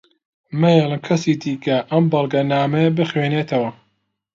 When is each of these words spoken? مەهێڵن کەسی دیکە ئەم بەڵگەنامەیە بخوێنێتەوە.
مەهێڵن 0.59 1.01
کەسی 1.07 1.33
دیکە 1.43 1.77
ئەم 1.89 2.03
بەڵگەنامەیە 2.11 2.89
بخوێنێتەوە. 2.97 3.69